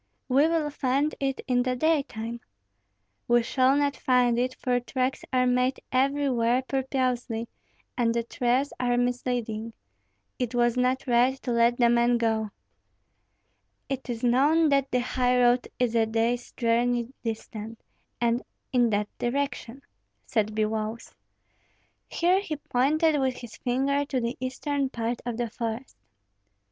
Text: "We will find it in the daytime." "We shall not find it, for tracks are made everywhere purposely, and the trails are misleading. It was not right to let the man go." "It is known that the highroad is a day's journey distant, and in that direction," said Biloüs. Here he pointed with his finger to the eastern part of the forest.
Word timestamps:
"We 0.27 0.47
will 0.47 0.71
find 0.71 1.13
it 1.19 1.41
in 1.47 1.61
the 1.61 1.75
daytime." 1.75 2.39
"We 3.27 3.43
shall 3.43 3.75
not 3.77 3.95
find 3.95 4.39
it, 4.39 4.55
for 4.55 4.79
tracks 4.79 5.23
are 5.31 5.45
made 5.45 5.79
everywhere 5.91 6.63
purposely, 6.67 7.47
and 7.95 8.11
the 8.11 8.23
trails 8.23 8.73
are 8.79 8.97
misleading. 8.97 9.73
It 10.39 10.55
was 10.55 10.75
not 10.75 11.05
right 11.05 11.39
to 11.43 11.51
let 11.51 11.77
the 11.77 11.87
man 11.87 12.17
go." 12.17 12.49
"It 13.89 14.09
is 14.09 14.23
known 14.23 14.69
that 14.69 14.89
the 14.89 15.01
highroad 15.01 15.67
is 15.77 15.93
a 15.93 16.07
day's 16.07 16.51
journey 16.53 17.13
distant, 17.23 17.79
and 18.19 18.41
in 18.73 18.89
that 18.89 19.07
direction," 19.19 19.83
said 20.25 20.55
Biloüs. 20.55 21.13
Here 22.07 22.39
he 22.39 22.55
pointed 22.55 23.19
with 23.21 23.35
his 23.35 23.55
finger 23.57 24.03
to 24.05 24.19
the 24.19 24.35
eastern 24.39 24.89
part 24.89 25.21
of 25.27 25.37
the 25.37 25.51
forest. 25.51 25.95